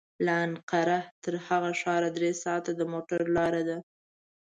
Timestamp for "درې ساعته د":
2.17-2.81